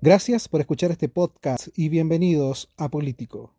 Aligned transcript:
Gracias 0.00 0.46
por 0.46 0.60
escuchar 0.60 0.92
este 0.92 1.08
podcast 1.08 1.76
y 1.76 1.88
bienvenidos 1.88 2.68
a 2.76 2.88
Político. 2.88 3.52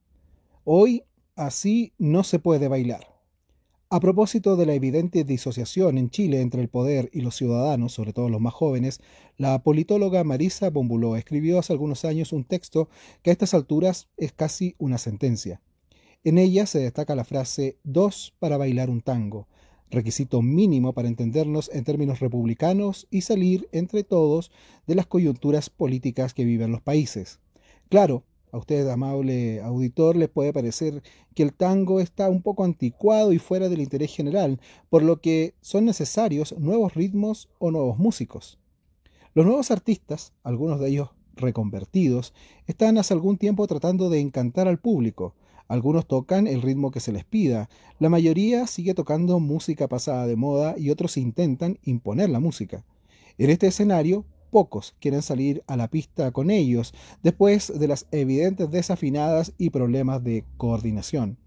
Hoy 0.63 1.03
así 1.35 1.91
no 1.97 2.23
se 2.23 2.39
puede 2.39 2.69
bailar. 2.69 3.13
A 3.89 3.99
propósito 3.99 4.55
de 4.55 4.65
la 4.65 4.73
evidente 4.73 5.25
disociación 5.25 5.97
en 5.97 6.09
Chile 6.09 6.39
entre 6.39 6.61
el 6.61 6.69
poder 6.69 7.09
y 7.11 7.19
los 7.19 7.35
ciudadanos, 7.35 7.91
sobre 7.91 8.13
todo 8.13 8.29
los 8.29 8.39
más 8.39 8.53
jóvenes, 8.53 9.01
la 9.35 9.61
politóloga 9.63 10.23
Marisa 10.23 10.69
Bombuló 10.69 11.17
escribió 11.17 11.59
hace 11.59 11.73
algunos 11.73 12.05
años 12.05 12.31
un 12.31 12.45
texto 12.45 12.87
que 13.21 13.31
a 13.31 13.33
estas 13.33 13.53
alturas 13.53 14.07
es 14.15 14.31
casi 14.31 14.75
una 14.77 14.97
sentencia. 14.97 15.59
En 16.23 16.37
ella 16.37 16.65
se 16.67 16.79
destaca 16.79 17.15
la 17.15 17.25
frase 17.25 17.79
dos 17.83 18.33
para 18.39 18.55
bailar 18.55 18.89
un 18.89 19.01
tango, 19.01 19.49
requisito 19.91 20.41
mínimo 20.41 20.93
para 20.93 21.07
entendernos 21.07 21.69
en 21.73 21.83
términos 21.83 22.19
republicanos 22.19 23.07
y 23.09 23.21
salir 23.21 23.67
entre 23.71 24.03
todos 24.03 24.51
de 24.87 24.95
las 24.95 25.07
coyunturas 25.07 25.69
políticas 25.69 26.33
que 26.33 26.45
viven 26.45 26.71
los 26.71 26.81
países. 26.81 27.39
Claro, 27.89 28.23
a 28.51 28.57
usted, 28.57 28.87
amable 28.89 29.61
auditor, 29.61 30.15
le 30.15 30.27
puede 30.27 30.53
parecer 30.53 31.03
que 31.35 31.43
el 31.43 31.53
tango 31.53 31.99
está 31.99 32.29
un 32.29 32.41
poco 32.41 32.63
anticuado 32.63 33.31
y 33.31 33.37
fuera 33.37 33.69
del 33.69 33.81
interés 33.81 34.15
general, 34.15 34.59
por 34.89 35.03
lo 35.03 35.21
que 35.21 35.53
son 35.61 35.85
necesarios 35.85 36.55
nuevos 36.57 36.95
ritmos 36.95 37.49
o 37.59 37.69
nuevos 37.69 37.99
músicos. 37.99 38.57
Los 39.35 39.45
nuevos 39.45 39.69
artistas, 39.69 40.33
algunos 40.43 40.79
de 40.79 40.89
ellos 40.89 41.09
reconvertidos, 41.35 42.33
están 42.65 42.97
hace 42.97 43.13
algún 43.13 43.37
tiempo 43.37 43.67
tratando 43.67 44.09
de 44.09 44.19
encantar 44.19 44.67
al 44.67 44.79
público. 44.79 45.35
Algunos 45.69 46.07
tocan 46.07 46.47
el 46.47 46.63
ritmo 46.63 46.89
que 46.89 46.99
se 46.99 47.11
les 47.11 47.25
pida, 47.25 47.69
la 47.99 48.09
mayoría 48.09 48.65
sigue 48.65 48.95
tocando 48.95 49.39
música 49.39 49.87
pasada 49.87 50.25
de 50.25 50.35
moda 50.35 50.73
y 50.75 50.89
otros 50.89 51.15
intentan 51.15 51.77
imponer 51.83 52.31
la 52.31 52.39
música. 52.39 52.83
En 53.37 53.51
este 53.51 53.67
escenario, 53.67 54.25
pocos 54.49 54.95
quieren 54.99 55.21
salir 55.21 55.63
a 55.67 55.77
la 55.77 55.87
pista 55.87 56.31
con 56.31 56.49
ellos 56.49 56.95
después 57.21 57.71
de 57.79 57.87
las 57.87 58.07
evidentes 58.09 58.71
desafinadas 58.71 59.53
y 59.59 59.69
problemas 59.69 60.23
de 60.23 60.43
coordinación. 60.57 61.37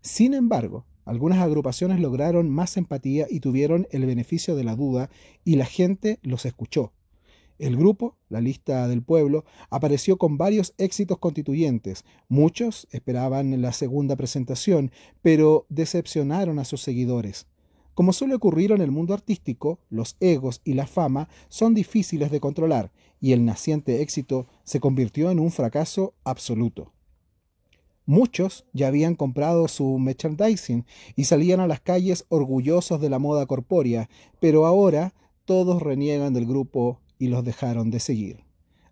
Sin 0.00 0.34
embargo, 0.34 0.84
algunas 1.04 1.38
agrupaciones 1.38 2.00
lograron 2.00 2.50
más 2.50 2.76
empatía 2.76 3.28
y 3.30 3.38
tuvieron 3.38 3.86
el 3.92 4.04
beneficio 4.04 4.56
de 4.56 4.64
la 4.64 4.74
duda 4.74 5.10
y 5.44 5.54
la 5.54 5.64
gente 5.64 6.18
los 6.22 6.44
escuchó. 6.44 6.92
El 7.60 7.76
grupo, 7.76 8.16
la 8.30 8.40
lista 8.40 8.88
del 8.88 9.02
pueblo, 9.02 9.44
apareció 9.68 10.16
con 10.16 10.38
varios 10.38 10.72
éxitos 10.78 11.18
constituyentes. 11.18 12.06
Muchos 12.26 12.88
esperaban 12.90 13.60
la 13.60 13.74
segunda 13.74 14.16
presentación, 14.16 14.90
pero 15.20 15.66
decepcionaron 15.68 16.58
a 16.58 16.64
sus 16.64 16.80
seguidores. 16.80 17.48
Como 17.92 18.14
suele 18.14 18.34
ocurrir 18.34 18.72
en 18.72 18.80
el 18.80 18.90
mundo 18.90 19.12
artístico, 19.12 19.78
los 19.90 20.16
egos 20.20 20.62
y 20.64 20.72
la 20.72 20.86
fama 20.86 21.28
son 21.50 21.74
difíciles 21.74 22.30
de 22.30 22.40
controlar 22.40 22.92
y 23.20 23.32
el 23.32 23.44
naciente 23.44 24.00
éxito 24.00 24.46
se 24.64 24.80
convirtió 24.80 25.30
en 25.30 25.38
un 25.38 25.50
fracaso 25.50 26.14
absoluto. 26.24 26.94
Muchos 28.06 28.64
ya 28.72 28.88
habían 28.88 29.16
comprado 29.16 29.68
su 29.68 29.98
merchandising 29.98 30.86
y 31.14 31.24
salían 31.24 31.60
a 31.60 31.66
las 31.66 31.82
calles 31.82 32.24
orgullosos 32.30 33.02
de 33.02 33.10
la 33.10 33.18
moda 33.18 33.44
corpórea, 33.44 34.08
pero 34.40 34.64
ahora 34.64 35.12
todos 35.44 35.82
reniegan 35.82 36.32
del 36.32 36.46
grupo 36.46 37.00
y 37.20 37.28
los 37.28 37.44
dejaron 37.44 37.90
de 37.92 38.00
seguir. 38.00 38.40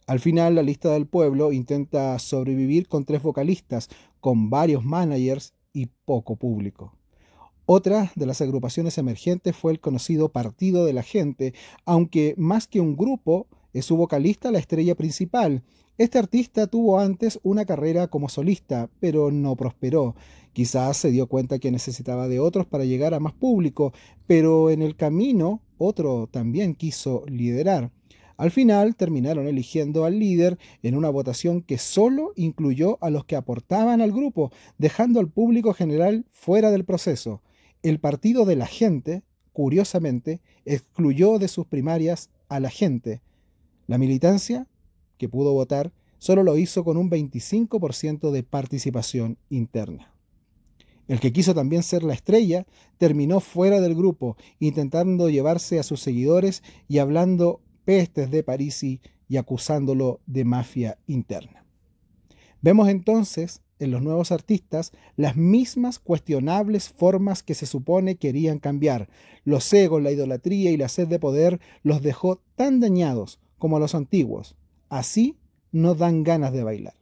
Al 0.06 0.20
final, 0.20 0.54
la 0.54 0.62
lista 0.62 0.92
del 0.92 1.06
pueblo 1.06 1.50
intenta 1.50 2.16
sobrevivir 2.20 2.86
con 2.86 3.04
tres 3.04 3.22
vocalistas, 3.22 3.88
con 4.20 4.50
varios 4.50 4.84
managers 4.84 5.54
y 5.72 5.86
poco 6.04 6.36
público. 6.36 6.94
Otra 7.66 8.12
de 8.14 8.26
las 8.26 8.40
agrupaciones 8.40 8.96
emergentes 8.96 9.56
fue 9.56 9.72
el 9.72 9.80
conocido 9.80 10.30
Partido 10.30 10.84
de 10.84 10.92
la 10.92 11.02
Gente, 11.02 11.52
aunque 11.84 12.34
más 12.38 12.66
que 12.66 12.80
un 12.80 12.96
grupo, 12.96 13.46
es 13.72 13.84
su 13.84 13.96
vocalista 13.96 14.50
la 14.50 14.58
estrella 14.58 14.94
principal. 14.94 15.62
Este 15.98 16.18
artista 16.18 16.66
tuvo 16.66 17.00
antes 17.00 17.38
una 17.42 17.66
carrera 17.66 18.08
como 18.08 18.28
solista, 18.28 18.88
pero 19.00 19.30
no 19.30 19.56
prosperó. 19.56 20.14
Quizás 20.52 20.96
se 20.96 21.10
dio 21.10 21.26
cuenta 21.26 21.58
que 21.58 21.70
necesitaba 21.70 22.28
de 22.28 22.40
otros 22.40 22.66
para 22.66 22.84
llegar 22.84 23.14
a 23.14 23.20
más 23.20 23.34
público, 23.34 23.92
pero 24.26 24.70
en 24.70 24.80
el 24.80 24.96
camino 24.96 25.60
otro 25.76 26.28
también 26.30 26.74
quiso 26.74 27.24
liderar. 27.26 27.90
Al 28.38 28.50
final 28.50 28.96
terminaron 28.96 29.46
eligiendo 29.46 30.06
al 30.06 30.18
líder 30.18 30.58
en 30.82 30.96
una 30.96 31.10
votación 31.10 31.60
que 31.60 31.76
solo 31.76 32.32
incluyó 32.36 32.96
a 33.02 33.10
los 33.10 33.26
que 33.26 33.36
aportaban 33.36 34.00
al 34.00 34.12
grupo, 34.12 34.50
dejando 34.78 35.20
al 35.20 35.28
público 35.28 35.74
general 35.74 36.24
fuera 36.32 36.70
del 36.70 36.86
proceso 36.86 37.42
el 37.82 38.00
partido 38.00 38.44
de 38.44 38.56
la 38.56 38.66
gente, 38.66 39.22
curiosamente, 39.52 40.40
excluyó 40.64 41.38
de 41.38 41.48
sus 41.48 41.66
primarias 41.66 42.30
a 42.48 42.60
la 42.60 42.70
gente. 42.70 43.22
La 43.86 43.98
militancia, 43.98 44.66
que 45.16 45.28
pudo 45.28 45.52
votar, 45.52 45.92
solo 46.18 46.42
lo 46.42 46.56
hizo 46.56 46.84
con 46.84 46.96
un 46.96 47.10
25% 47.10 48.30
de 48.30 48.42
participación 48.42 49.38
interna. 49.48 50.12
El 51.06 51.20
que 51.20 51.32
quiso 51.32 51.54
también 51.54 51.82
ser 51.82 52.02
la 52.02 52.12
estrella 52.12 52.66
terminó 52.98 53.40
fuera 53.40 53.80
del 53.80 53.94
grupo, 53.94 54.36
intentando 54.58 55.30
llevarse 55.30 55.78
a 55.78 55.82
sus 55.82 56.00
seguidores 56.00 56.62
y 56.86 56.98
hablando 56.98 57.62
pestes 57.88 58.30
de 58.30 58.42
Parisi 58.42 59.00
y 59.30 59.38
acusándolo 59.38 60.20
de 60.26 60.44
mafia 60.44 60.98
interna. 61.06 61.64
Vemos 62.60 62.90
entonces 62.90 63.62
en 63.78 63.92
los 63.92 64.02
nuevos 64.02 64.30
artistas 64.30 64.92
las 65.16 65.36
mismas 65.36 65.98
cuestionables 65.98 66.90
formas 66.90 67.42
que 67.42 67.54
se 67.54 67.64
supone 67.64 68.16
querían 68.16 68.58
cambiar. 68.58 69.08
Los 69.42 69.72
egos, 69.72 70.02
la 70.02 70.10
idolatría 70.10 70.70
y 70.70 70.76
la 70.76 70.90
sed 70.90 71.08
de 71.08 71.18
poder 71.18 71.60
los 71.82 72.02
dejó 72.02 72.42
tan 72.56 72.78
dañados 72.78 73.40
como 73.56 73.78
a 73.78 73.80
los 73.80 73.94
antiguos. 73.94 74.54
Así 74.90 75.38
no 75.72 75.94
dan 75.94 76.24
ganas 76.24 76.52
de 76.52 76.64
bailar. 76.64 76.94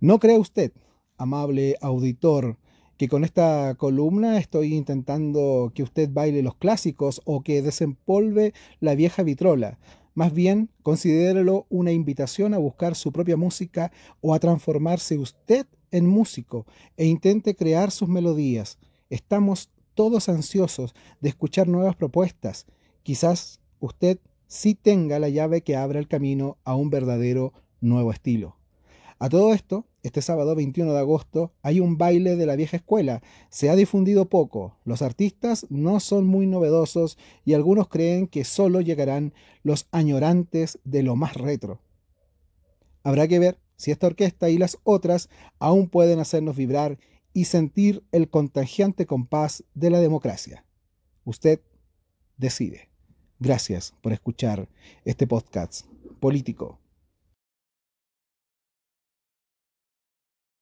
¿No 0.00 0.18
cree 0.18 0.36
usted, 0.36 0.72
amable 1.16 1.76
auditor, 1.80 2.58
que 3.02 3.08
con 3.08 3.24
esta 3.24 3.74
columna 3.74 4.38
estoy 4.38 4.74
intentando 4.74 5.72
que 5.74 5.82
usted 5.82 6.08
baile 6.12 6.40
los 6.40 6.54
clásicos 6.54 7.20
o 7.24 7.42
que 7.42 7.60
desempolve 7.60 8.54
la 8.78 8.94
vieja 8.94 9.24
vitrola? 9.24 9.80
Más 10.14 10.32
bien, 10.32 10.70
considérelo 10.84 11.66
una 11.68 11.90
invitación 11.90 12.54
a 12.54 12.58
buscar 12.58 12.94
su 12.94 13.10
propia 13.10 13.36
música 13.36 13.90
o 14.20 14.34
a 14.34 14.38
transformarse 14.38 15.18
usted 15.18 15.66
en 15.90 16.06
músico 16.06 16.64
e 16.96 17.06
intente 17.06 17.56
crear 17.56 17.90
sus 17.90 18.08
melodías. 18.08 18.78
Estamos 19.10 19.68
todos 19.94 20.28
ansiosos 20.28 20.94
de 21.20 21.30
escuchar 21.30 21.66
nuevas 21.66 21.96
propuestas. 21.96 22.66
Quizás 23.02 23.58
usted 23.80 24.20
sí 24.46 24.76
tenga 24.76 25.18
la 25.18 25.28
llave 25.28 25.62
que 25.62 25.74
abra 25.74 25.98
el 25.98 26.06
camino 26.06 26.56
a 26.62 26.76
un 26.76 26.88
verdadero 26.88 27.52
nuevo 27.80 28.12
estilo. 28.12 28.61
A 29.22 29.28
todo 29.28 29.54
esto, 29.54 29.86
este 30.02 30.20
sábado 30.20 30.56
21 30.56 30.92
de 30.92 30.98
agosto 30.98 31.52
hay 31.62 31.78
un 31.78 31.96
baile 31.96 32.34
de 32.34 32.44
la 32.44 32.56
vieja 32.56 32.78
escuela. 32.78 33.22
Se 33.50 33.70
ha 33.70 33.76
difundido 33.76 34.28
poco, 34.28 34.80
los 34.84 35.00
artistas 35.00 35.64
no 35.70 36.00
son 36.00 36.26
muy 36.26 36.48
novedosos 36.48 37.18
y 37.44 37.54
algunos 37.54 37.86
creen 37.86 38.26
que 38.26 38.42
solo 38.42 38.80
llegarán 38.80 39.32
los 39.62 39.86
añorantes 39.92 40.80
de 40.82 41.04
lo 41.04 41.14
más 41.14 41.34
retro. 41.34 41.80
Habrá 43.04 43.28
que 43.28 43.38
ver 43.38 43.60
si 43.76 43.92
esta 43.92 44.08
orquesta 44.08 44.50
y 44.50 44.58
las 44.58 44.78
otras 44.82 45.28
aún 45.60 45.88
pueden 45.88 46.18
hacernos 46.18 46.56
vibrar 46.56 46.98
y 47.32 47.44
sentir 47.44 48.02
el 48.10 48.28
contagiante 48.28 49.06
compás 49.06 49.62
de 49.72 49.90
la 49.90 50.00
democracia. 50.00 50.66
Usted 51.24 51.60
decide. 52.38 52.88
Gracias 53.38 53.94
por 54.02 54.12
escuchar 54.12 54.68
este 55.04 55.28
podcast 55.28 55.86
político 56.18 56.81